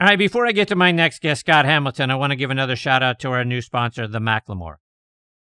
[0.00, 2.52] All right, before I get to my next guest, Scott Hamilton, I want to give
[2.52, 4.76] another shout out to our new sponsor, the McLemore.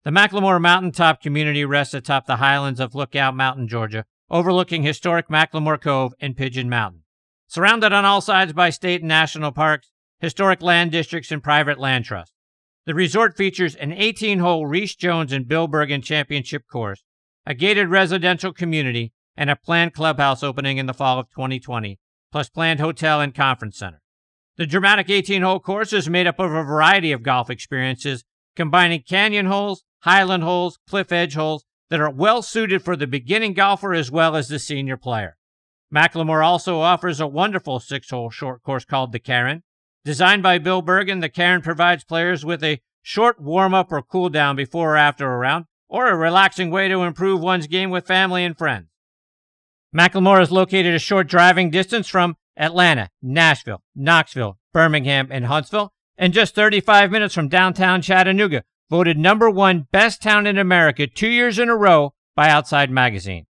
[0.04, 5.80] The McLemore Mountaintop community rests atop the highlands of Lookout Mountain, Georgia, overlooking historic McLemore
[5.82, 7.02] Cove and Pigeon Mountain.
[7.48, 9.90] Surrounded on all sides by state and national parks,
[10.20, 12.32] historic land districts, and private land trusts.
[12.86, 17.02] The resort features an 18 hole Rees Jones and Bill Bergin championship course,
[17.44, 21.98] a gated residential community, and a planned clubhouse opening in the fall of 2020,
[22.30, 24.00] plus planned hotel and conference center.
[24.56, 29.02] The dramatic 18 hole course is made up of a variety of golf experiences, combining
[29.02, 33.92] canyon holes, highland holes, cliff edge holes that are well suited for the beginning golfer
[33.94, 35.36] as well as the senior player.
[35.92, 39.64] McLemore also offers a wonderful six hole short course called the Cairn.
[40.04, 44.28] Designed by Bill Bergin, the Cairn provides players with a short warm up or cool
[44.28, 48.06] down before or after a round, or a relaxing way to improve one's game with
[48.06, 48.86] family and friends.
[49.94, 56.32] McLemore is located a short driving distance from Atlanta, Nashville, Knoxville, Birmingham, and Huntsville, and
[56.32, 61.58] just 35 minutes from downtown Chattanooga, voted number one best town in America two years
[61.58, 63.46] in a row by Outside Magazine.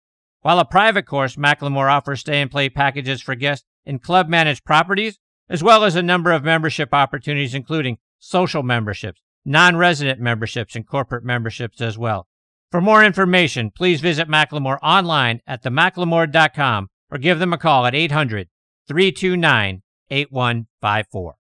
[0.42, 4.64] While a private course, McLemore offers stay and play packages for guests in club managed
[4.64, 10.76] properties, as well as a number of membership opportunities, including social memberships, non resident memberships,
[10.76, 12.26] and corporate memberships as well.
[12.70, 17.94] For more information, please visit McLemore online at themclemore.com or give them a call at
[17.94, 18.48] 800
[18.90, 21.34] 329 8154.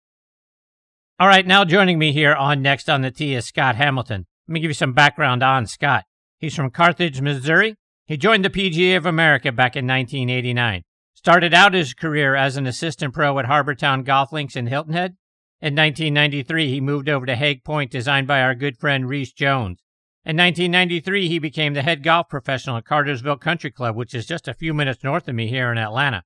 [1.18, 4.26] All right, now joining me here on Next on the Tee is Scott Hamilton.
[4.46, 6.04] Let me give you some background on Scott.
[6.38, 7.74] He's from Carthage, Missouri.
[8.06, 10.82] He joined the PGA of America back in 1989.
[11.14, 14.92] Started out his career as an assistant pro at Harbour Town Golf Links in Hilton
[14.92, 15.16] Head.
[15.60, 19.82] In 1993, he moved over to Haig Point, designed by our good friend Rees Jones.
[20.24, 24.46] In 1993, he became the head golf professional at Cartersville Country Club, which is just
[24.46, 26.22] a few minutes north of me here in Atlanta.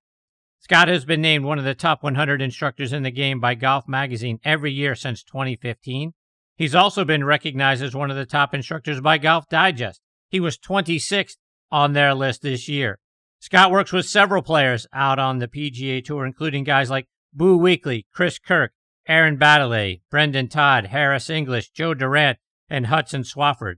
[0.65, 3.87] Scott has been named one of the top 100 instructors in the game by Golf
[3.87, 6.15] Magazine every year since 2015.
[6.57, 10.01] He's also been recognized as one of the top instructors by Golf Digest.
[10.31, 11.36] He was 26th
[11.70, 12.98] on their list this year.
[13.41, 18.07] Scott works with several players out on the PGA Tour, including guys like Boo Weekley,
[18.14, 18.73] Chris Kirk,
[19.07, 22.39] Aaron Baddeley, Brendon Todd, Harris English, Joe Durant,
[22.70, 23.74] and Hudson Swafford.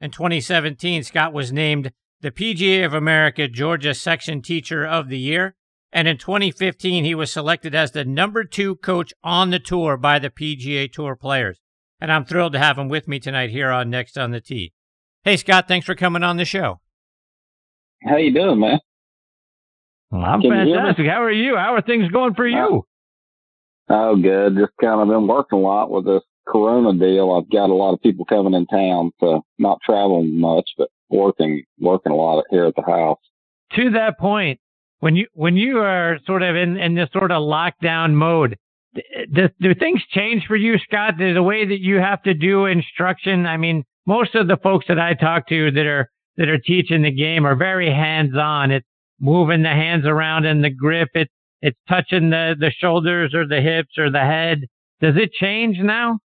[0.00, 1.92] In 2017, Scott was named
[2.22, 5.54] the PGA of America Georgia Section Teacher of the Year
[5.92, 10.18] and in 2015, he was selected as the number two coach on the tour by
[10.18, 11.58] the PGA Tour players.
[12.00, 14.72] And I'm thrilled to have him with me tonight here on Next on the Tee.
[15.24, 16.80] Hey, Scott, thanks for coming on the show.
[18.02, 18.78] How you doing, man?
[20.10, 21.06] Well, I'm Can fantastic.
[21.06, 21.56] How are you?
[21.56, 22.58] How are things going for you?
[22.58, 22.86] Oh,
[23.90, 24.56] oh, good.
[24.56, 27.32] Just kind of been working a lot with this Corona deal.
[27.32, 31.64] I've got a lot of people coming in town, so not traveling much, but working
[31.78, 33.18] working a lot here at the house.
[33.74, 34.58] To that point,
[35.00, 38.56] when you when you are sort of in in this sort of lockdown mode,
[39.32, 41.14] do, do things change for you, Scott?
[41.18, 43.46] The way that you have to do instruction.
[43.46, 47.02] I mean, most of the folks that I talk to that are that are teaching
[47.02, 48.70] the game are very hands on.
[48.70, 48.86] It's
[49.20, 51.08] moving the hands around in the grip.
[51.14, 51.32] It's
[51.62, 54.60] it's touching the the shoulders or the hips or the head.
[55.00, 56.18] Does it change now?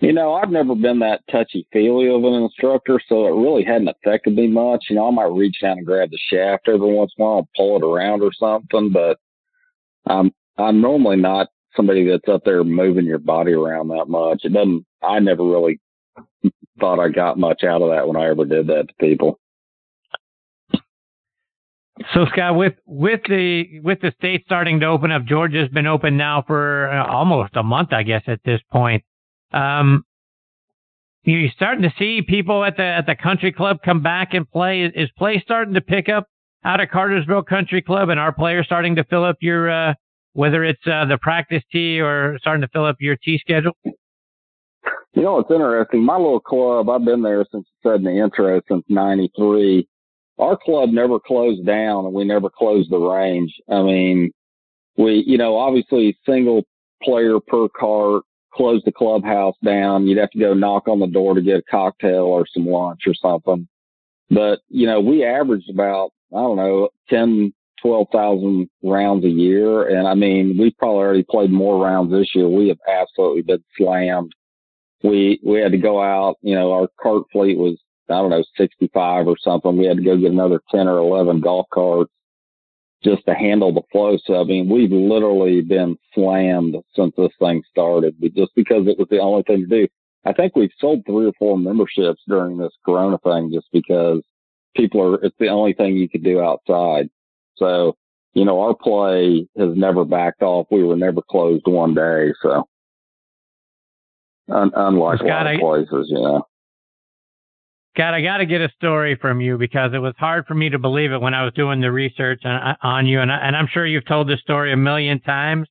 [0.00, 3.88] You know, I've never been that touchy feely of an instructor, so it really hadn't
[3.88, 4.84] affected me much.
[4.90, 7.38] You know, I might reach down and grab the shaft every once in a while
[7.38, 9.18] and pull it around or something, but
[10.06, 14.40] I'm I'm normally not somebody that's up there moving your body around that much.
[14.44, 14.84] It doesn't.
[15.02, 15.80] I never really
[16.78, 19.38] thought I got much out of that when I ever did that to people.
[22.12, 26.18] So Scott, with with the with the state starting to open up, Georgia's been open
[26.18, 29.02] now for uh, almost a month, I guess, at this point.
[29.52, 30.04] Um,
[31.24, 34.84] you're starting to see people at the at the country club come back and play.
[34.84, 36.28] Is, play starting to pick up
[36.64, 39.94] out of Cartersville Country Club, and are players starting to fill up your uh,
[40.34, 43.72] whether it's uh, the practice tee or starting to fill up your tee schedule?
[43.84, 46.04] You know, it's interesting.
[46.04, 49.88] My little club, I've been there since it said in the intro since '93.
[50.38, 53.52] Our club never closed down, and we never closed the range.
[53.70, 54.30] I mean,
[54.96, 56.64] we, you know, obviously single
[57.02, 58.22] player per cart
[58.56, 60.06] close the clubhouse down.
[60.06, 63.02] You'd have to go knock on the door to get a cocktail or some lunch
[63.06, 63.68] or something.
[64.30, 69.88] But, you know, we averaged about, I don't know, 10, 12,000 rounds a year.
[69.88, 72.48] And I mean, we've probably already played more rounds this year.
[72.48, 74.32] We have absolutely been slammed.
[75.02, 77.78] We, we had to go out, you know, our cart fleet was,
[78.08, 79.76] I don't know, 65 or something.
[79.76, 82.10] We had to go get another 10 or 11 golf carts
[83.04, 84.18] just to handle the flow.
[84.24, 89.08] So I mean, we've literally been slammed since this thing started, just because it was
[89.10, 89.88] the only thing to do.
[90.24, 94.22] I think we've sold three or four memberships during this Corona thing, just because
[94.76, 95.24] people are.
[95.24, 97.08] It's the only thing you could do outside.
[97.56, 97.96] So
[98.36, 100.66] you know, our play has never backed off.
[100.70, 102.34] We were never closed one day.
[102.42, 102.68] So,
[104.48, 106.46] Un- unlike Scott, a lot of places, you know.
[107.96, 110.68] God, I got to get a story from you because it was hard for me
[110.68, 113.20] to believe it when I was doing the research on, on you.
[113.20, 115.66] And, I, and I'm sure you've told this story a million times,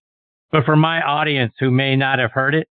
[0.52, 2.68] but for my audience who may not have heard it,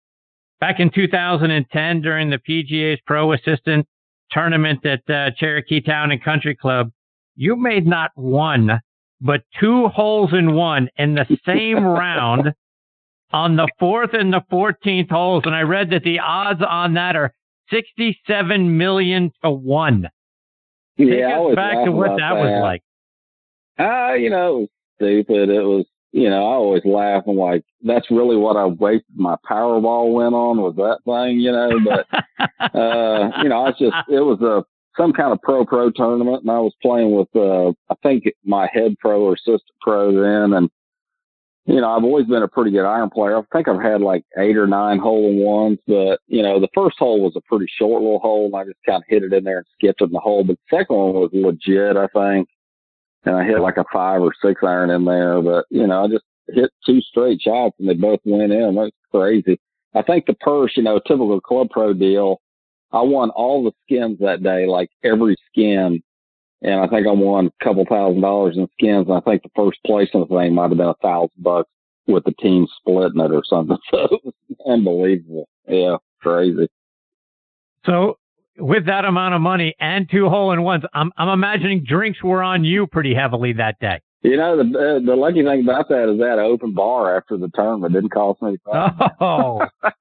[0.59, 3.87] back in 2010 during the PGA's Pro Assistant
[4.31, 6.91] tournament at uh, Cherokee Town and Country Club,
[7.37, 8.81] you made not one,
[9.21, 12.55] but two holes in one in the same round
[13.33, 15.43] on the fourth and the 14th holes.
[15.45, 17.35] And I read that the odds on that are
[17.73, 20.09] 67 million to one.
[20.99, 22.83] Take yeah, us back to what that, that, was like.
[23.79, 25.49] Uh, you know, it was stupid.
[25.49, 29.37] It was, you know, I always laugh and like, that's really what I wasted my
[29.49, 32.07] Powerball went on was that thing, you know, but,
[32.79, 34.63] uh, you know, I just, it was a,
[35.01, 38.69] some kind of pro pro tournament and I was playing with, uh, I think my
[38.73, 40.53] head pro or assistant pro then.
[40.53, 40.71] And,
[41.65, 43.39] you know, I've always been a pretty good iron player.
[43.39, 46.69] I think I've had like eight or nine hole in ones, but you know, the
[46.75, 49.33] first hole was a pretty short little hole and I just kind of hit it
[49.33, 50.43] in there and skipped it in the hole.
[50.43, 52.49] But the second one was legit, I think.
[53.25, 56.09] And I hit like a five or six iron in there, but you know, I
[56.09, 58.75] just hit two straight shots and they both went in.
[58.75, 59.61] That's crazy.
[59.95, 62.41] I think the purse, you know, typical club pro deal.
[62.91, 66.03] I won all the skins that day, like every skin
[66.63, 69.09] and I think I won a couple thousand dollars in skins.
[69.09, 71.69] And I think the first place in the thing might have been a thousand bucks
[72.07, 73.77] with the team splitting it or something.
[73.91, 74.09] So
[74.67, 75.49] unbelievable.
[75.69, 76.69] Yeah, crazy.
[77.85, 78.19] So
[78.59, 82.43] with that amount of money and two hole in ones, I'm I'm imagining drinks were
[82.43, 84.01] on you pretty heavily that day.
[84.23, 87.51] You know the uh, the lucky thing about that is that open bar after the
[87.55, 88.57] tournament didn't cost me.
[89.21, 89.67] Oh,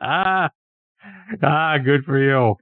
[1.42, 2.56] ah, good for you.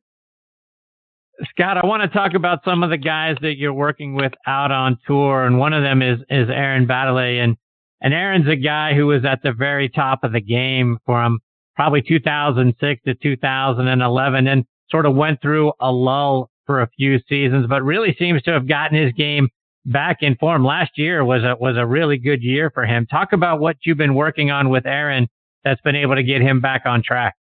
[1.51, 4.71] Scott, I want to talk about some of the guys that you're working with out
[4.71, 7.57] on tour, and one of them is is Aaron Baddeley, and
[8.01, 11.41] and Aaron's a guy who was at the very top of the game from
[11.75, 17.67] probably 2006 to 2011, and sort of went through a lull for a few seasons,
[17.69, 19.49] but really seems to have gotten his game
[19.87, 20.65] back in form.
[20.65, 23.07] Last year was a was a really good year for him.
[23.07, 25.27] Talk about what you've been working on with Aaron
[25.65, 27.35] that's been able to get him back on track.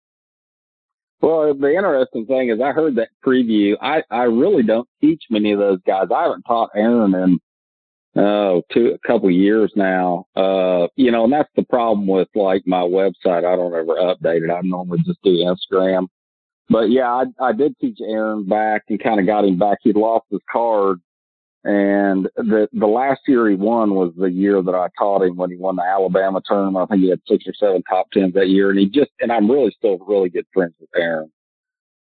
[1.21, 3.75] Well, the interesting thing is I heard that preview.
[3.81, 6.07] I, I really don't teach many of those guys.
[6.13, 7.39] I haven't taught Aaron in
[8.13, 10.25] uh two a couple years now.
[10.35, 13.45] Uh you know, and that's the problem with like my website.
[13.45, 14.51] I don't ever update it.
[14.51, 16.07] I normally just do Instagram.
[16.69, 19.77] But yeah, I I did teach Aaron back and kind of got him back.
[19.83, 21.00] He'd lost his card
[21.63, 25.51] and the the last year he won was the year that I taught him when
[25.51, 26.89] he won the Alabama tournament.
[26.89, 29.31] I think he had six or seven top tens that year, and he just and
[29.31, 31.31] I'm really still really good friends with Aaron,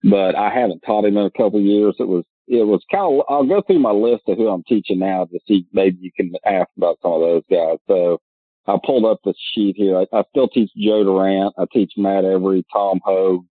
[0.03, 1.95] but I haven't taught him in a couple of years.
[1.99, 4.97] It was it was kind of I'll go through my list of who I'm teaching
[4.97, 7.77] now to see maybe you can ask about some of those guys.
[7.87, 8.19] So
[8.65, 9.97] I pulled up the sheet here.
[9.97, 11.53] I, I still teach Joe Durant.
[11.59, 13.45] I teach Matt Every, Tom Hoge,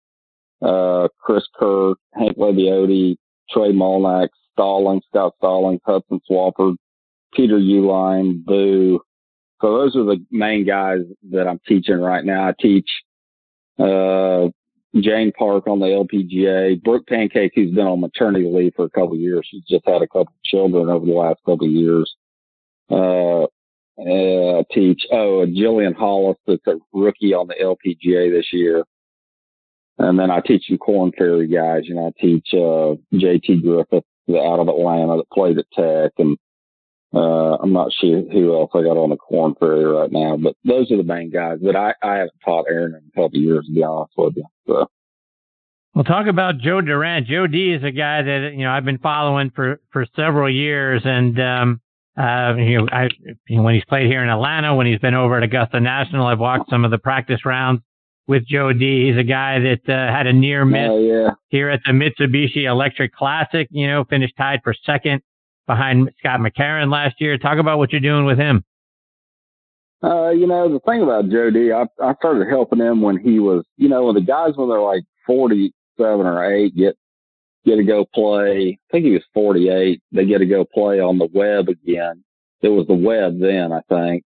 [0.63, 3.17] uh, Chris Kirk, Hank Lebioda,
[3.51, 6.77] Trey Mullinax, Stallings, Scott Stallings, Hudson Swafford,
[7.35, 9.01] Peter Uihlein, Boo.
[9.61, 11.01] So those are the main guys
[11.31, 12.49] that I'm teaching right now.
[12.49, 12.89] I teach
[13.79, 14.49] uh,
[15.01, 19.17] Jane Park on the LPGA, Brooke Pancake, who's been on maternity leave for a couple
[19.17, 19.47] years.
[19.51, 22.15] She's just had a couple of children over the last couple years.
[22.91, 23.45] Uh,
[23.99, 28.85] uh, teach, oh, Jillian Hollis, that's a rookie on the LPGA this year.
[29.99, 31.83] And then I teach some Korn Ferry guys.
[31.85, 36.37] You know, I teach, uh, JT Griffin, out of Atlanta that played at Tech, and
[37.15, 40.55] uh, I'm not sure who else I got on the Korn Ferry right now, but
[40.65, 41.59] those are the main guys.
[41.63, 44.37] But I, I haven't taught Aaron in a couple of years, to be honest with
[44.37, 44.45] you.
[44.67, 44.87] So.
[45.95, 47.27] We'll talk about Joe Durant.
[47.27, 51.01] Joe D is a guy that you know I've been following for for several years,
[51.07, 51.81] and um,
[52.19, 53.09] uh, you know, I
[53.49, 56.69] when he's played here in Atlanta, when he's been over at Augusta National, I've watched
[56.69, 57.81] some of the practice rounds
[58.27, 59.09] with Joe D.
[59.09, 61.31] He's a guy that uh, had a near miss oh, yeah.
[61.49, 63.69] here at the Mitsubishi Electric Classic.
[63.71, 65.23] You know, finished tied for second
[65.67, 67.39] behind Scott McCarron last year.
[67.39, 68.65] Talk about what you're doing with him.
[70.03, 73.41] Uh, you know, the thing about Joe D, I, I started helping him when he
[73.41, 76.97] was, you know, when the guys when they're like 47 or 8 get
[77.65, 78.79] get to go play.
[78.79, 80.01] I think he was 48.
[80.13, 82.23] They get to go play on the web again.
[82.63, 84.25] It was the web then, I think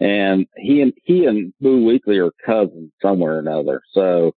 [0.00, 3.80] and he and he and Boo Weekley are cousins somewhere or another.
[3.92, 4.32] So,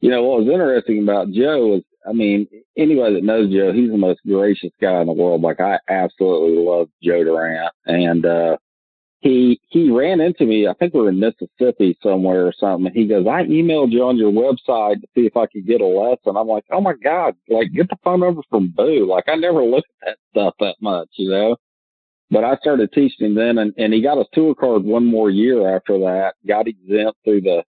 [0.00, 2.46] you know, what was interesting about Joe is, I mean,
[2.76, 5.42] anybody that knows Joe, he's the most gracious guy in the world.
[5.42, 8.56] Like I absolutely love Joe Durant, and uh,
[9.24, 10.68] he he ran into me.
[10.68, 12.86] I think we are in Mississippi somewhere or something.
[12.86, 15.80] And he goes, "I emailed you on your website to see if I could get
[15.80, 17.34] a lesson." I'm like, "Oh my god!
[17.48, 20.76] Like, get the phone number from Boo." Like, I never looked at that stuff that
[20.82, 21.56] much, you know.
[22.34, 25.72] But I started teaching then, and, and he got his tour card one more year
[25.76, 26.34] after that.
[26.48, 27.62] Got exempt through the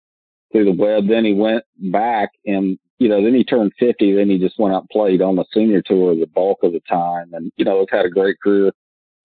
[0.51, 1.07] through the web.
[1.07, 4.15] Then he went back, and you know, then he turned fifty.
[4.15, 6.81] Then he just went out and played on the senior tour the bulk of the
[6.89, 8.73] time, and you know, had a great career.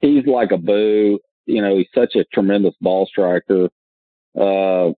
[0.02, 1.18] He's like a boo.
[1.46, 3.70] You know, he's such a tremendous ball striker.
[4.38, 4.92] Uh,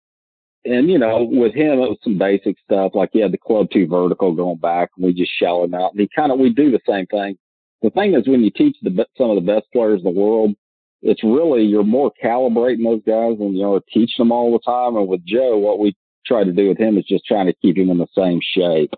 [0.66, 3.68] and you know, with him, it was some basic stuff like he had the club
[3.72, 5.92] two vertical going back, and we just him out.
[5.92, 7.38] And he kind of we do the same thing.
[7.82, 10.56] The thing is, when you teach the some of the best players in the world,
[11.02, 14.96] it's really you're more calibrating those guys and you know teaching them all the time.
[14.96, 15.96] And with Joe, what we
[16.26, 18.94] try to do with him is just trying to keep him in the same shape.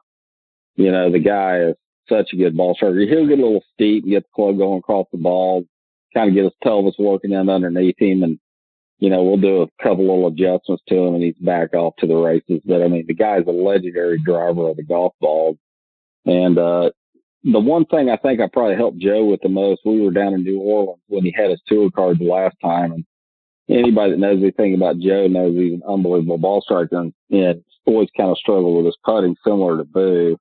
[0.76, 1.76] You know, the guy is
[2.10, 3.00] such a good ball striker.
[3.00, 5.64] He'll get a little steep and get the club going across the ball,
[6.14, 8.40] kind of get his pelvis working in underneath him, and
[9.04, 12.08] you know, we'll do a couple little adjustments to him and he's back off to
[12.08, 12.62] the races.
[12.66, 15.58] But I mean, the guy's a legendary driver of the golf ball,
[16.26, 16.92] And, uh,
[17.44, 20.34] the one thing I think I probably helped Joe with the most, we were down
[20.34, 22.94] in New Orleans when he had his tour card the last time.
[22.94, 23.06] And
[23.70, 28.10] anybody that knows anything about Joe knows he's an unbelievable ball striker and, and always
[28.16, 30.38] kind of struggled with his putting similar to Boo.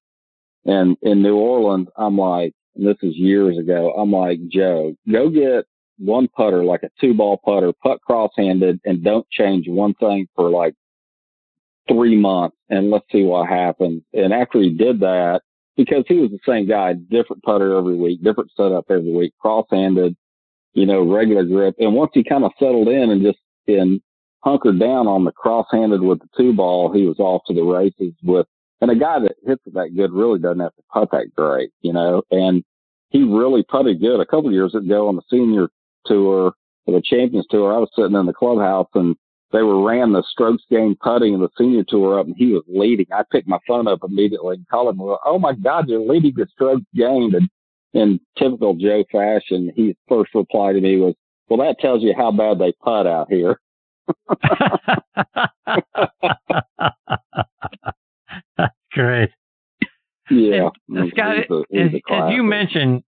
[0.64, 5.28] And in New Orleans, I'm like, and this is years ago, I'm like, Joe, go
[5.28, 5.66] get
[5.98, 10.28] one putter, like a two ball putter, putt cross handed, and don't change one thing
[10.36, 10.74] for like
[11.88, 14.02] three months and let's see what happens.
[14.12, 15.42] And after he did that,
[15.76, 19.66] because he was the same guy, different putter every week, different setup every week, cross
[19.70, 20.16] handed,
[20.74, 21.74] you know, regular grip.
[21.78, 24.00] And once he kind of settled in and just in
[24.44, 27.62] hunkered down on the cross handed with the two ball, he was off to the
[27.62, 28.46] races with,
[28.80, 31.70] and a guy that hits it that good really doesn't have to putt that great,
[31.80, 32.64] you know, and
[33.10, 35.68] he really putted good a couple of years ago on the senior
[36.06, 36.54] tour
[36.86, 39.16] the Champions Tour, I was sitting in the clubhouse and
[39.52, 42.64] they were ran the strokes game putting in the senior tour up and he was
[42.66, 43.06] leading.
[43.12, 46.46] I picked my phone up immediately and called him, oh my God, you're leading the
[46.52, 47.34] strokes game.
[47.34, 47.48] And
[47.92, 51.14] in typical Joe fashion, his first reply to me was,
[51.48, 53.60] well, that tells you how bad they putt out here.
[58.92, 59.30] Great.
[60.30, 60.70] Yeah.
[60.96, 61.44] Uh, Scott, as,
[62.10, 63.02] as you mentioned,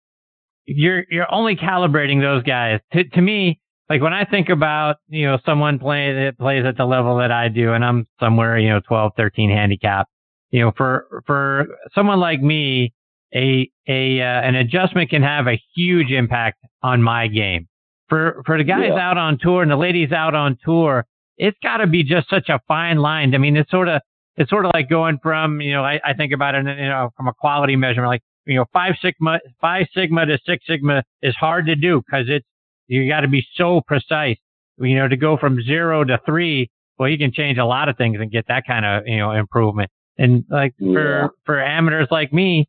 [0.66, 2.80] you're you're only calibrating those guys.
[2.92, 6.76] To to me, like when I think about you know someone playing that plays at
[6.76, 10.06] the level that I do, and I'm somewhere you know 12, 13 handicap.
[10.50, 12.92] You know, for for someone like me,
[13.34, 17.68] a a uh, an adjustment can have a huge impact on my game.
[18.08, 19.10] For for the guys yeah.
[19.10, 22.48] out on tour and the ladies out on tour, it's got to be just such
[22.48, 23.34] a fine line.
[23.34, 24.00] I mean, it's sort of
[24.36, 27.10] it's sort of like going from you know I, I think about it you know
[27.16, 31.34] from a quality measurement like you know, five sigma, five sigma to six sigma is
[31.36, 32.46] hard to do because it's,
[32.86, 34.36] you got to be so precise.
[34.78, 37.96] You know, to go from zero to three, well, you can change a lot of
[37.96, 39.90] things and get that kind of, you know, improvement.
[40.18, 40.92] And like yeah.
[40.94, 42.68] for, for amateurs like me,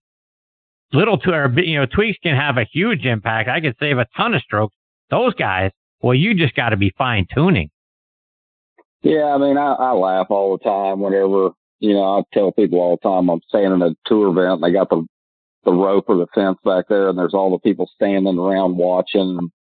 [0.93, 3.50] little to or, you know, tweaks can have a huge impact.
[3.50, 4.75] I could save a ton of strokes.
[5.10, 7.69] Those guys, well, you just got to be fine tuning.
[9.01, 12.79] Yeah, I mean, I, I laugh all the time whenever, you know, I tell people
[12.79, 15.05] all the time I'm standing at a tour event and they got the
[15.65, 19.51] the rope or the fence back there and there's all the people standing around watching.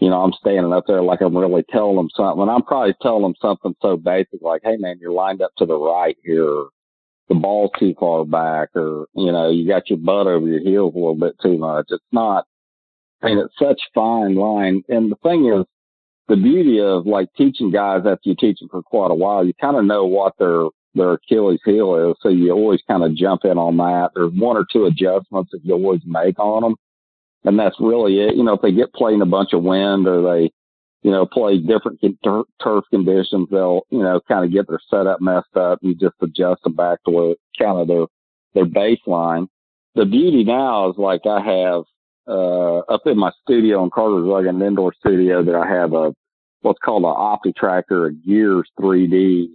[0.00, 2.42] You know, I'm standing up there like I'm really telling them something.
[2.42, 5.66] And I'm probably telling them something so basic like, Hey man, you're lined up to
[5.66, 6.66] the right here.
[7.28, 10.94] The ball's too far back or, you know, you got your butt over your heels
[10.94, 11.86] a little bit too much.
[11.90, 12.44] It's not,
[13.22, 14.82] I mean, it's such fine line.
[14.88, 15.64] And the thing is,
[16.28, 19.52] the beauty of like teaching guys after you teach them for quite a while, you
[19.60, 22.16] kind of know what they're their Achilles heel is.
[22.20, 24.10] So you always kind of jump in on that.
[24.14, 26.74] There's one or two adjustments that you always make on them.
[27.44, 28.36] And that's really it.
[28.36, 30.50] You know, if they get playing a bunch of wind or they,
[31.02, 35.20] you know, play different tur- turf conditions, they'll, you know, kind of get their setup
[35.20, 35.78] messed up.
[35.82, 38.06] You just adjust them back to where kind of their,
[38.54, 39.48] their baseline.
[39.94, 41.82] The beauty now is like I have,
[42.28, 46.12] uh, up in my studio in Cartersville, an indoor studio that I have a,
[46.60, 49.48] what's called an OptiTracker, a Gears 3D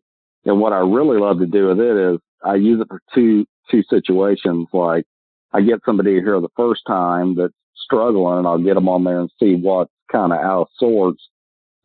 [0.46, 3.46] and what I really love to do with it is I use it for two,
[3.70, 4.68] two situations.
[4.72, 5.06] Like
[5.51, 9.32] I get somebody here the first time that's struggling I'll get them on there and
[9.39, 11.29] see what's kind of out of sorts.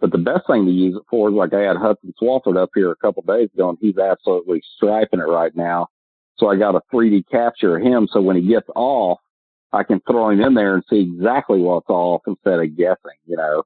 [0.00, 2.70] But the best thing to use it for is like I had Hudson Swafford up
[2.75, 5.88] here a couple days ago and he's absolutely striping it right now.
[6.38, 8.09] So I got a 3D capture of him.
[8.11, 9.18] So when he gets off,
[9.73, 13.37] I can throw him in there and see exactly what's off instead of guessing, you
[13.37, 13.62] know.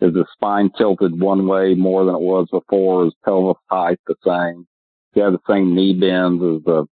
[0.00, 3.06] Is the spine tilted one way more than it was before?
[3.06, 4.66] Is pelvis height the same?
[5.12, 6.40] Do you have the same knee bends?
[6.40, 6.86] Is the,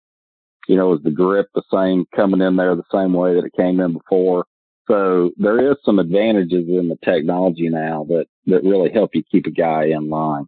[0.67, 3.53] you know, is the grip the same coming in there the same way that it
[3.57, 4.47] came in before?
[4.89, 9.47] So there is some advantages in the technology now that, that really help you keep
[9.47, 10.47] a guy in line.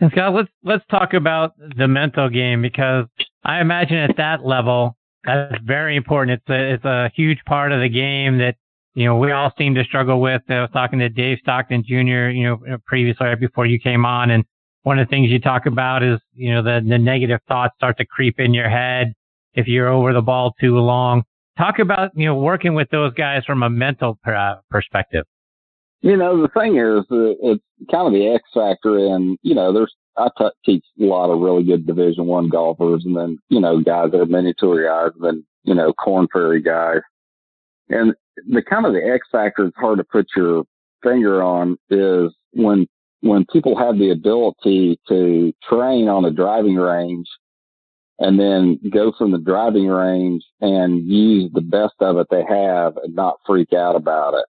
[0.00, 3.06] And Scott, let's let's talk about the mental game because
[3.44, 6.40] I imagine at that level that's very important.
[6.40, 8.54] It's a it's a huge part of the game that
[8.98, 10.42] you know, we all seem to struggle with.
[10.48, 14.30] I was talking to Dave Stockton Jr., you know, previously right before you came on.
[14.30, 14.44] And
[14.82, 17.96] one of the things you talk about is, you know, the, the negative thoughts start
[17.98, 19.12] to creep in your head
[19.54, 21.22] if you're over the ball too long.
[21.58, 25.24] Talk about, you know, working with those guys from a mental uh, perspective.
[26.02, 29.72] You know, the thing is, uh, it's kind of the X factor, and you know,
[29.72, 33.60] there's I t- teach a lot of really good Division One golfers, and then you
[33.60, 37.00] know, guys that are mini tour guys, and then you know, Korn Ferry guys,
[37.88, 38.14] and
[38.48, 40.62] the kind of the X factor it's hard to put your
[41.02, 42.86] finger on is when
[43.20, 47.26] when people have the ability to train on a driving range
[48.18, 52.96] and then go from the driving range and use the best of it they have
[53.02, 54.44] and not freak out about it.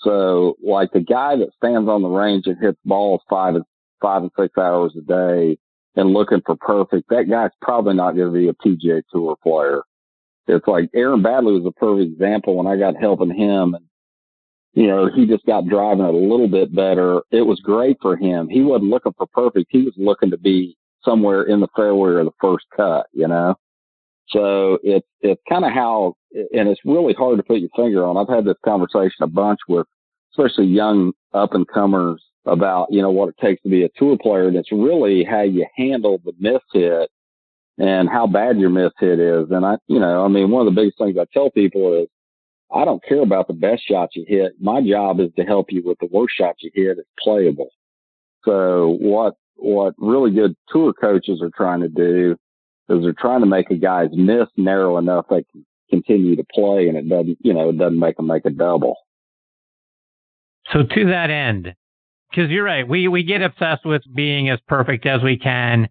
[0.00, 3.64] So like the guy that stands on the range and hits balls five and
[4.00, 5.58] five and six hours a day
[5.96, 9.82] and looking for perfect, that guy's probably not going to be a PGA tour player.
[10.46, 13.84] It's like Aaron Baddeley was a perfect example when I got helping him and
[14.76, 17.22] you know, he just got driving a little bit better.
[17.30, 18.46] It was great for him.
[18.46, 19.68] He wasn't looking for perfect.
[19.70, 20.76] He was looking to be
[21.06, 23.54] somewhere in the fairway or the first cut, you know?
[24.28, 28.16] So it's, it's kind of how, and it's really hard to put your finger on.
[28.16, 29.86] I've had this conversation a bunch with
[30.32, 34.18] especially young up and comers about, you know, what it takes to be a tour
[34.20, 34.48] player.
[34.48, 37.10] And it's really how you handle the miss hit
[37.78, 39.50] and how bad your miss hit is.
[39.50, 42.08] And I, you know, I mean, one of the biggest things I tell people is
[42.74, 44.52] I don't care about the best shot you hit.
[44.60, 46.98] My job is to help you with the worst shot you hit.
[46.98, 47.70] It's playable.
[48.44, 52.36] So what, what really good tour coaches are trying to do
[52.88, 56.88] is they're trying to make a guy's miss narrow enough they can continue to play
[56.88, 58.96] and it doesn't, you know, it doesn't make them make a double.
[60.72, 61.74] So to that end,
[62.30, 65.88] because you're right, we, we get obsessed with being as perfect as we can,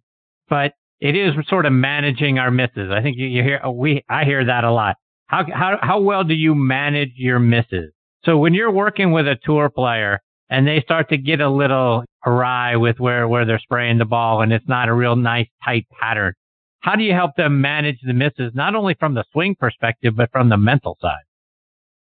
[0.50, 2.91] but it is sort of managing our misses.
[2.91, 4.98] I think you, you hear, we, I hear that a lot.
[5.27, 7.91] How, how, how well do you manage your misses?
[8.25, 10.19] So when you're working with a tour player
[10.50, 14.41] and they start to get a little awry with where, where they're spraying the ball
[14.41, 16.34] and it's not a real nice tight pattern,
[16.79, 20.31] how do you help them manage the misses, not only from the swing perspective, but
[20.31, 21.24] from the mental side?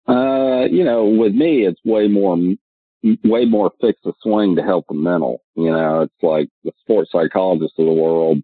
[0.07, 2.37] Uh, you know, with me, it's way more,
[3.25, 5.43] way more fix the swing to help the mental.
[5.55, 8.43] You know, it's like the sports psychologists of the world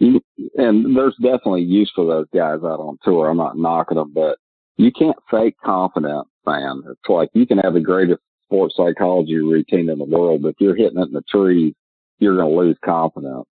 [0.00, 3.28] and there's definitely use for those guys out on tour.
[3.28, 4.38] I'm not knocking them, but
[4.76, 6.82] you can't fake confidence, man.
[6.88, 10.76] It's like you can have the greatest sports psychology routine in the world, if you're
[10.76, 11.74] hitting it in the trees,
[12.18, 13.46] you're going to lose confidence.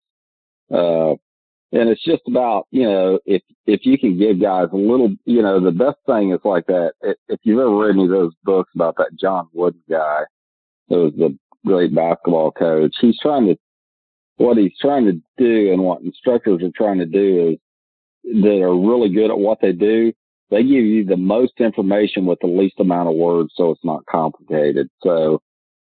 [0.72, 1.12] Uh,
[1.72, 5.42] and it's just about, you know, if, if you can give guys a little, you
[5.42, 6.92] know, the best thing is like that.
[7.28, 10.22] If you've ever read any of those books about that John Wooden guy,
[10.88, 13.56] who was the great basketball coach, he's trying to
[14.38, 18.76] what he's trying to do and what instructors are trying to do is that are
[18.76, 20.12] really good at what they do.
[20.50, 24.06] They give you the most information with the least amount of words, so it's not
[24.06, 24.88] complicated.
[25.02, 25.42] So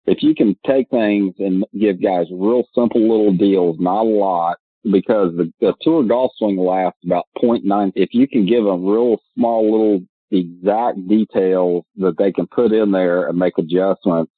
[0.07, 4.59] if you can take things and give guys real simple little deals, not a lot,
[4.91, 7.93] because the, the tour golf swing lasts about 0.9.
[7.95, 12.93] If you can give them real small little exact details that they can put in
[12.93, 14.31] there and make adjustments,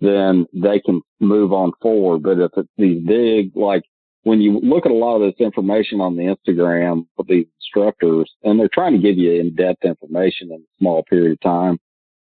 [0.00, 2.22] then they can move on forward.
[2.22, 3.82] But if it's these big, like
[4.26, 8.28] when you look at a lot of this information on the Instagram of these instructors,
[8.42, 11.78] and they're trying to give you in-depth information in a small period of time,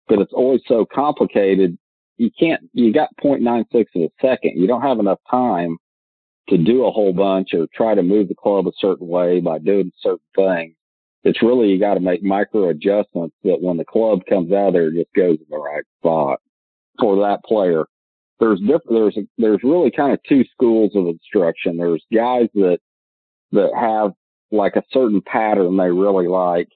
[0.07, 1.77] but it's always so complicated.
[2.15, 4.53] You can't, you got 0.96 of a second.
[4.55, 5.75] You don't have enough time
[6.47, 9.59] to do a whole bunch or try to move the club a certain way by
[9.59, 10.75] doing certain things.
[11.25, 14.87] It's really, you got to make micro adjustments that when the club comes out there,
[14.87, 16.39] it just goes in the right spot
[16.97, 17.83] for that player.
[18.39, 21.77] There's different, there's, there's really kind of two schools of instruction.
[21.77, 22.79] There's guys that,
[23.51, 24.13] that have
[24.51, 26.69] like a certain pattern they really like,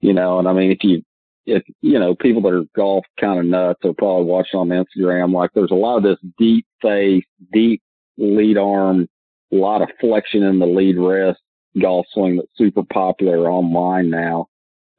[0.00, 1.02] you know, and I mean, if you,
[1.46, 5.32] if, you know, people that are golf kind of nuts are probably watching on Instagram,
[5.32, 7.82] like there's a lot of this deep face, deep
[8.18, 9.08] lead arm,
[9.52, 11.40] a lot of flexion in the lead wrist
[11.80, 14.46] golf swing that's super popular online now,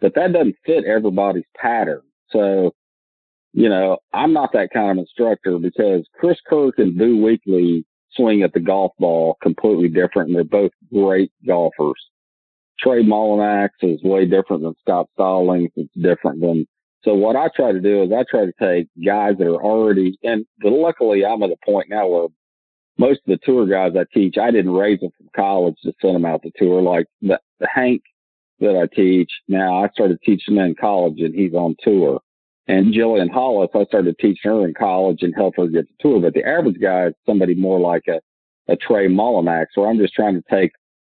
[0.01, 2.01] but that doesn't fit everybody's pattern.
[2.29, 2.73] So
[3.53, 8.41] you know, I'm not that kind of instructor because Chris Kirk and Boo Weekley swing
[8.41, 12.01] at the golf ball completely different and they're both great golfers.
[12.79, 15.71] Trey Mullinax is way different than Scott Stallings.
[15.75, 16.67] It's different than,
[17.03, 20.17] so what I try to do is I try to take guys that are already,
[20.23, 22.27] and luckily I'm at a point now where
[22.97, 26.15] most of the tour guys I teach, I didn't raise them from college to send
[26.15, 26.81] them out to tour.
[26.81, 28.01] Like the, the Hank
[28.59, 32.19] that I teach now, I started teaching him in college and he's on tour.
[32.67, 36.21] And Jillian Hollis, I started teaching her in college and helped her get the tour.
[36.21, 38.21] But the average guy is somebody more like a,
[38.71, 40.71] a Trey Mullinax, where I'm just trying to take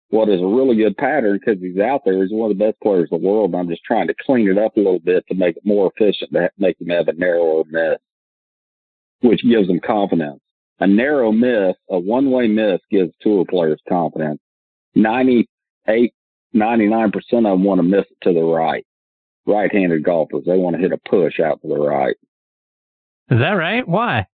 [0.09, 2.21] what is a really good pattern because he's out there.
[2.21, 3.53] He's one of the best players in the world.
[3.55, 6.31] I'm just trying to clean it up a little bit to make it more efficient,
[6.33, 7.97] to make him have a narrower miss,
[9.21, 10.41] which gives him confidence.
[10.79, 14.39] A narrow miss, a one way miss gives tour players confidence.
[14.95, 16.13] 98,
[16.55, 18.85] 99% of them want to miss it to the right.
[19.45, 22.15] Right handed golfers, they want to hit a push out to the right.
[23.31, 23.87] Is that right?
[23.87, 24.27] Why?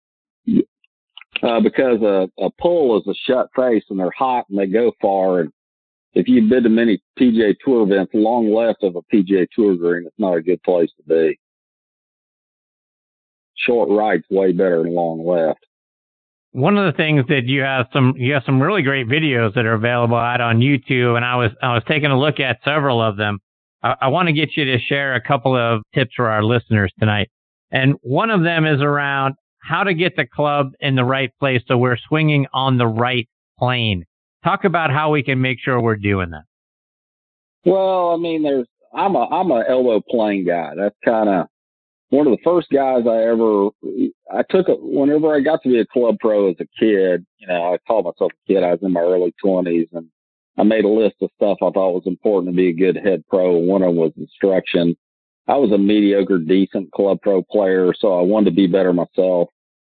[1.44, 4.92] Uh, because a, a pull is a shut face and they're hot and they go
[5.02, 5.42] far.
[5.42, 5.52] And
[6.14, 10.06] if you've been to many PGA Tour events, long left of a PGA Tour green,
[10.06, 11.38] it's not a good place to be.
[13.58, 15.66] Short right's way better than long left.
[16.52, 19.66] One of the things that you have some you have some really great videos that
[19.66, 23.02] are available out on YouTube, and I was I was taking a look at several
[23.02, 23.40] of them.
[23.84, 27.30] I, want to get you to share a couple of tips for our listeners tonight.
[27.72, 31.62] And one of them is around how to get the club in the right place
[31.68, 33.28] so we're swinging on the right
[33.60, 34.06] plane.
[34.44, 36.44] Talk about how we can make sure we're doing that.
[37.66, 40.74] Well, I mean, there's I'm a I'm a elbow plane guy.
[40.76, 41.48] That's kind of
[42.10, 43.70] one of the first guys I ever
[44.32, 47.26] I took it whenever I got to be a club pro as a kid.
[47.38, 48.64] You know, I called myself a kid.
[48.64, 50.08] I was in my early twenties, and
[50.58, 53.24] I made a list of stuff I thought was important to be a good head
[53.30, 53.58] pro.
[53.58, 54.96] One of them was instruction.
[55.48, 59.50] I was a mediocre, decent club pro player, so I wanted to be better myself.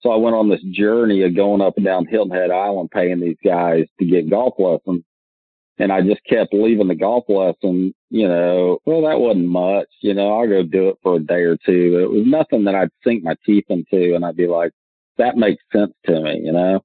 [0.00, 3.20] So I went on this journey of going up and down Hilton Head Island, paying
[3.20, 5.04] these guys to get golf lessons.
[5.78, 10.14] And I just kept leaving the golf lesson, you know, well, that wasn't much, you
[10.14, 11.98] know, I'll go do it for a day or two.
[12.02, 14.14] It was nothing that I'd sink my teeth into.
[14.14, 14.72] And I'd be like,
[15.18, 16.80] that makes sense to me, you know?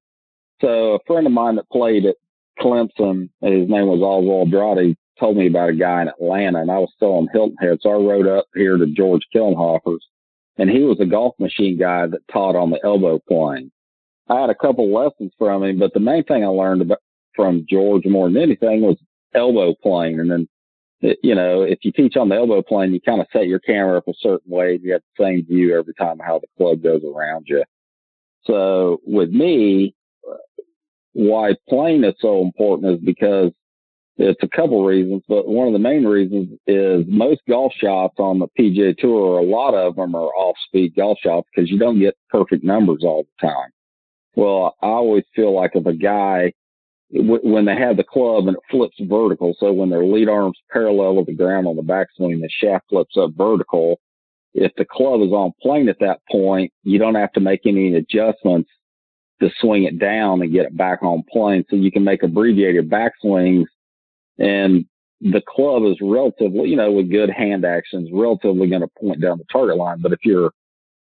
[0.59, 2.15] So a friend of mine that played at
[2.59, 6.77] Clemson, his name was Oswald Andrade, told me about a guy in Atlanta, and I
[6.77, 7.77] was still on Hilton Head.
[7.81, 10.05] So I rode up here to George Killenhofer's,
[10.57, 13.71] and he was a golf machine guy that taught on the elbow plane.
[14.29, 16.99] I had a couple lessons from him, but the main thing I learned about
[17.35, 18.97] from George more than anything was
[19.33, 20.19] elbow plane.
[20.19, 20.47] And then,
[21.01, 23.59] it, you know, if you teach on the elbow plane, you kind of set your
[23.59, 24.79] camera up a certain way.
[24.81, 27.63] You have the same view every time how the club goes around you.
[28.43, 29.95] So with me,
[31.13, 33.51] why plane is so important is because
[34.17, 38.39] it's a couple reasons, but one of the main reasons is most golf shots on
[38.39, 41.99] the PGA Tour, a lot of them are off speed golf shots because you don't
[41.99, 43.69] get perfect numbers all the time.
[44.35, 46.53] Well, I always feel like if a guy,
[47.09, 51.15] when they have the club and it flips vertical, so when their lead arm's parallel
[51.15, 53.99] with the ground on the backswing, the shaft flips up vertical.
[54.53, 57.95] If the club is on plane at that point, you don't have to make any
[57.95, 58.69] adjustments
[59.41, 61.65] to swing it down and get it back on plane.
[61.69, 63.65] So you can make abbreviated backswings
[64.37, 64.85] and
[65.21, 69.37] the club is relatively, you know, with good hand actions, relatively going to point down
[69.37, 70.01] the target line.
[70.01, 70.51] But if you're,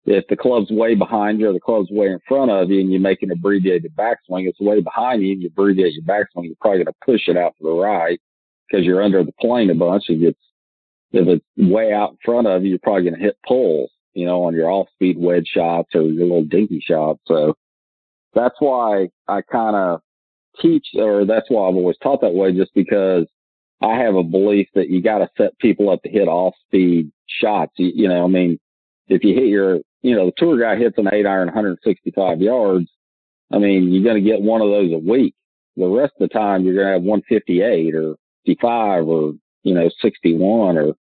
[0.07, 2.93] if the club's way behind you or the club's way in front of you and
[2.93, 6.55] you make an abbreviated backswing, it's way behind you and you abbreviate your backswing, you're
[6.61, 8.21] probably going to push it out to the right
[8.69, 10.05] because you're under the plane a bunch.
[10.09, 10.41] If it's,
[11.13, 14.27] if it's way out in front of you, you're probably going to hit pulls, you
[14.27, 17.21] know, on your off speed wedge shots or your little dinky shots.
[17.27, 17.55] So
[18.35, 20.01] that's why I kind of
[20.61, 23.27] teach, or that's why I've always taught that way, just because
[23.81, 27.11] I have a belief that you got to set people up to hit off speed
[27.27, 27.73] shots.
[27.77, 28.59] You, you, know, I mean,
[29.09, 32.91] if you hit your, you know, the tour guy hits an eight iron 165 yards,
[33.53, 35.35] I mean, you're going to get one of those a week.
[35.77, 39.89] The rest of the time, you're going to have 158 or 55 or, you know,
[40.03, 40.95] 61 or,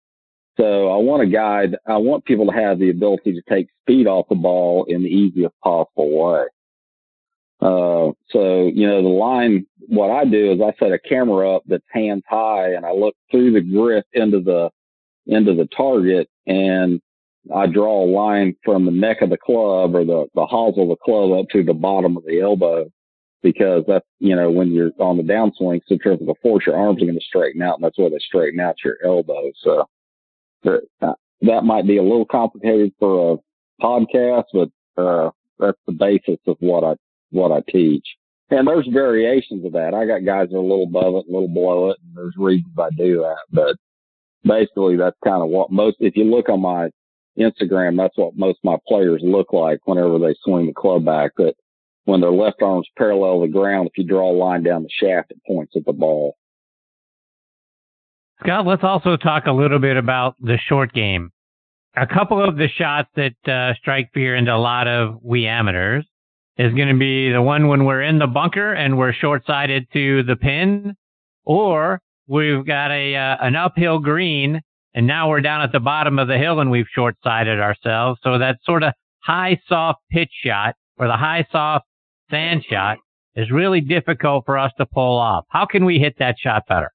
[0.56, 1.76] so I want a guide.
[1.86, 5.08] I want people to have the ability to take speed off the ball in the
[5.08, 6.44] easiest possible way.
[7.60, 11.62] Uh, so, you know, the line, what I do is I set a camera up
[11.66, 14.70] that's hands high and I look through the grip into the,
[15.26, 17.00] into the target and
[17.54, 20.88] I draw a line from the neck of the club or the, the hosel of
[20.90, 22.90] the club up to the bottom of the elbow
[23.42, 27.18] because that's, you know, when you're on the downswing centrifugal force, your arms are going
[27.18, 29.50] to straighten out and that's where they straighten out your elbow.
[29.62, 29.88] So
[30.62, 30.82] that,
[31.42, 34.68] that might be a little complicated for a podcast, but,
[35.00, 36.94] uh, that's the basis of what I
[37.30, 38.04] what I teach.
[38.50, 39.92] And there's variations of that.
[39.94, 42.34] I got guys that are a little above it, a little below it, and there's
[42.38, 43.36] reasons I do that.
[43.52, 43.76] But
[44.42, 46.88] basically, that's kind of what most, if you look on my
[47.38, 51.32] Instagram, that's what most of my players look like whenever they swing the club back.
[51.36, 51.54] That
[52.04, 54.88] when their left arm's parallel to the ground, if you draw a line down the
[54.88, 56.36] shaft, it points at the ball.
[58.40, 61.30] Scott, let's also talk a little bit about the short game.
[61.96, 66.06] A couple of the shots that uh, strike fear into a lot of we amateurs
[66.58, 69.86] is going to be the one when we're in the bunker and we're short sided
[69.92, 70.96] to the pin,
[71.44, 74.60] or we've got a uh, an uphill green
[74.94, 78.18] and now we're down at the bottom of the hill and we've short sided ourselves.
[78.22, 81.86] So that sort of high soft pitch shot or the high soft
[82.30, 82.98] sand shot
[83.36, 85.44] is really difficult for us to pull off.
[85.50, 86.90] How can we hit that shot better?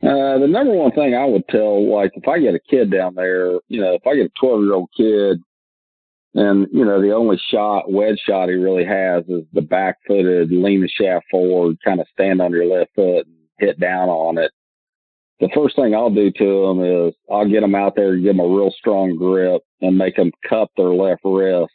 [0.00, 3.16] Uh, the number one thing I would tell, like, if I get a kid down
[3.16, 5.42] there, you know, if I get a 12 year old kid
[6.38, 10.52] and, you know, the only shot, wedge shot he really has is the back footed,
[10.52, 14.38] lean the shaft forward, kind of stand on your left foot and hit down on
[14.38, 14.52] it.
[15.40, 18.38] The first thing I'll do to them is I'll get them out there give them
[18.38, 21.72] a real strong grip and make them cup their left wrist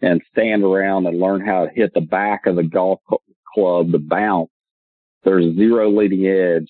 [0.00, 3.00] and stand around and learn how to hit the back of the golf
[3.52, 4.50] club, the bounce.
[5.24, 6.68] There's zero leading edge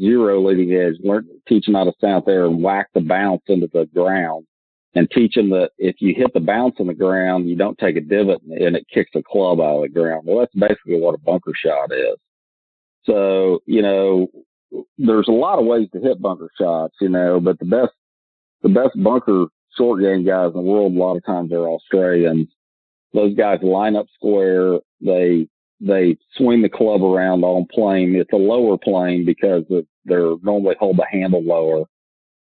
[0.00, 3.42] zero leading edge, learn, teach them how to stand out there and whack the bounce
[3.48, 4.46] into the ground
[4.94, 7.96] and teach them that if you hit the bounce on the ground, you don't take
[7.96, 10.22] a divot and it kicks the club out of the ground.
[10.24, 12.16] Well, that's basically what a bunker shot is.
[13.04, 14.28] So, you know,
[14.98, 17.92] there's a lot of ways to hit bunker shots, you know, but the best,
[18.62, 22.48] the best bunker short game guys in the world, a lot of times they're Australians.
[23.14, 24.78] Those guys line up square.
[25.00, 25.48] They
[25.80, 28.14] they swing the club around on plane.
[28.14, 29.64] It's a lower plane because
[30.04, 31.84] they're normally hold the handle lower.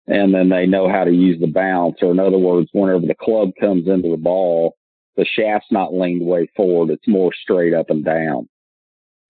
[0.06, 1.98] And then they know how to use the bounce.
[2.02, 4.76] Or in other words, whenever the club comes into the ball,
[5.16, 6.90] the shaft's not leaned way forward.
[6.90, 8.48] It's more straight up and down.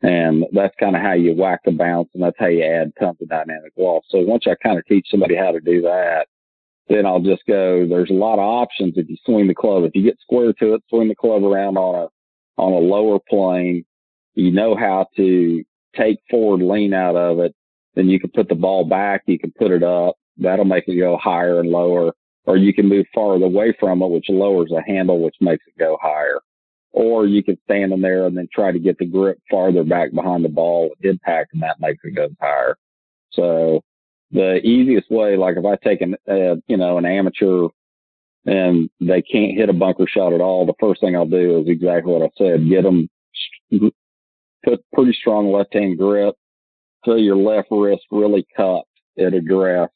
[0.01, 3.19] And that's kind of how you whack the bounce and that's how you add tons
[3.21, 4.07] of dynamic loft.
[4.09, 6.27] So once I kind of teach somebody how to do that,
[6.89, 9.85] then I'll just go, there's a lot of options if you swing the club.
[9.85, 13.19] If you get square to it, swing the club around on a, on a lower
[13.29, 13.85] plane
[14.35, 15.63] you know how to
[15.97, 17.55] take forward lean out of it,
[17.95, 20.17] then you can put the ball back, you can put it up.
[20.39, 22.13] That'll make it go higher and lower.
[22.45, 25.79] Or you can move farther away from it, which lowers the handle, which makes it
[25.79, 26.41] go higher.
[26.91, 30.13] Or you can stand in there and then try to get the grip farther back
[30.13, 32.77] behind the ball impact and that makes it go higher.
[33.31, 33.83] So
[34.31, 37.69] the easiest way, like if I take an, uh, you know, an amateur
[38.45, 41.69] and they can't hit a bunker shot at all, the first thing I'll do is
[41.69, 43.09] exactly what I said, get them
[44.65, 46.35] put pretty strong left hand grip,
[47.05, 49.91] feel your left wrist really cupped at address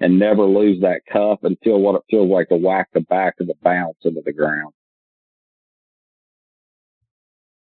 [0.00, 3.34] and never lose that cup and feel what it feels like to whack the back
[3.40, 4.72] of the bounce into the ground.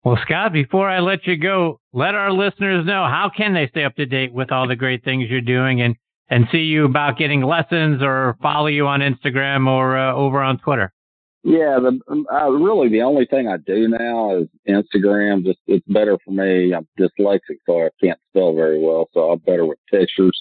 [0.04, 3.84] Well, Scott, before I let you go, let our listeners know how can they stay
[3.84, 5.96] up to date with all the great things you're doing and,
[6.30, 10.58] and see you about getting lessons or follow you on Instagram or uh, over on
[10.60, 10.94] Twitter.
[11.44, 15.46] Yeah, the uh, really the only thing I do now is Instagram.
[15.46, 16.74] Just it's better for me.
[16.74, 20.38] I'm dyslexic, so I can't spell very well, so I'm better with pictures.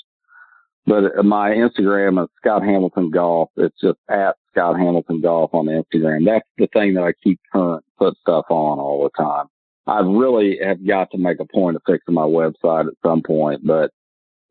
[0.89, 3.51] But my Instagram is Scott Hamilton Golf.
[3.57, 6.25] It's just at Scott Hamilton Golf on Instagram.
[6.25, 9.47] That's the thing that I keep current, put stuff on all the time.
[9.87, 13.67] I really have got to make a point of fixing my website at some point,
[13.67, 13.91] but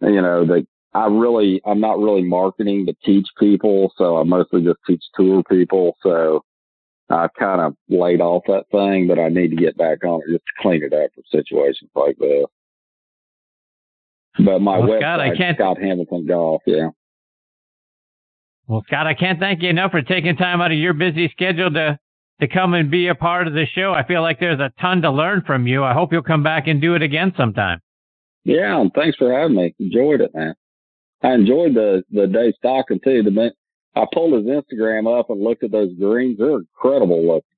[0.02, 3.94] you know, the I really, I'm not really marketing to teach people.
[3.98, 5.96] So I mostly just teach tour people.
[6.02, 6.44] So
[7.10, 10.32] I kind of laid off that thing, but I need to get back on it
[10.32, 12.46] just to clean it up for situations like this.
[14.44, 15.58] But my well, website, Scott, I can't...
[15.58, 16.90] Scott Hamilton Golf, yeah.
[18.68, 21.72] Well, Scott, I can't thank you enough for taking time out of your busy schedule
[21.72, 22.00] to
[22.40, 23.94] to come and be a part of the show.
[23.94, 25.84] I feel like there's a ton to learn from you.
[25.84, 27.80] I hope you'll come back and do it again sometime.
[28.44, 29.74] Yeah, and thanks for having me.
[29.80, 30.54] Enjoyed it, man.
[31.24, 33.24] I enjoyed the the Dave Stockton too.
[33.24, 33.52] The
[33.96, 36.38] I pulled his Instagram up and looked at those greens.
[36.38, 37.57] They're incredible looking.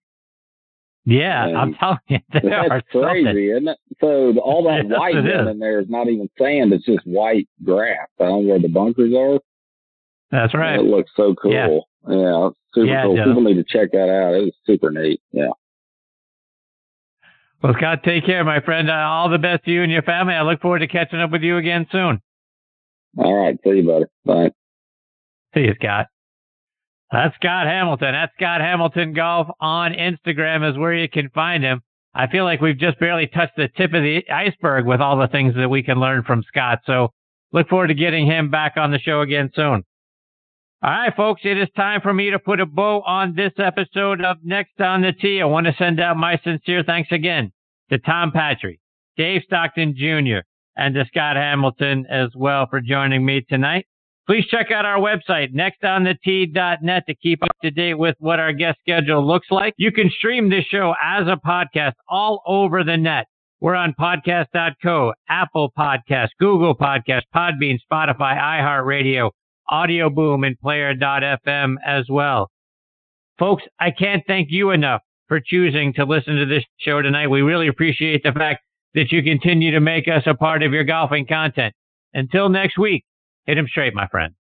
[1.09, 3.49] Yeah, and I'm telling you, that's are crazy, something.
[3.49, 3.77] isn't it?
[3.99, 8.07] So all that yes, white in there is not even sand; it's just white grass.
[8.19, 9.39] I don't know where the bunkers are.
[10.31, 10.79] That's right.
[10.79, 11.51] it looks so cool.
[11.51, 13.15] Yeah, yeah super yeah, cool.
[13.15, 14.35] People need to check that out.
[14.35, 15.19] It was super neat.
[15.31, 15.49] Yeah.
[17.61, 18.89] Well, Scott, take care, my friend.
[18.89, 20.33] Uh, all the best to you and your family.
[20.33, 22.21] I look forward to catching up with you again soon.
[23.17, 23.57] All right.
[23.63, 24.05] See you, buddy.
[24.23, 24.51] Bye.
[25.53, 26.07] See you, Scott.
[27.11, 28.11] That's Scott Hamilton.
[28.13, 31.81] That's Scott Hamilton Golf on Instagram is where you can find him.
[32.13, 35.27] I feel like we've just barely touched the tip of the iceberg with all the
[35.27, 36.79] things that we can learn from Scott.
[36.85, 37.13] So
[37.51, 39.83] look forward to getting him back on the show again soon.
[40.81, 44.23] All right, folks, it is time for me to put a bow on this episode
[44.23, 45.41] of Next on the Tee.
[45.41, 47.51] I want to send out my sincere thanks again
[47.89, 48.79] to Tom Patry,
[49.17, 50.39] Dave Stockton Jr.,
[50.77, 53.87] and to Scott Hamilton as well for joining me tonight.
[54.29, 58.77] Please check out our website, nextonthetee.net to keep up to date with what our guest
[58.79, 59.73] schedule looks like.
[59.77, 63.25] You can stream this show as a podcast all over the net.
[63.59, 69.31] We're on podcast.co, Apple Podcast, Google Podcast, Podbean, Spotify, iHeartRadio,
[69.67, 72.51] Audio Boom, and Player.fm as well.
[73.39, 77.31] Folks, I can't thank you enough for choosing to listen to this show tonight.
[77.31, 78.61] We really appreciate the fact
[78.93, 81.73] that you continue to make us a part of your golfing content.
[82.13, 83.03] Until next week,
[83.49, 84.33] hit him straight, my friend.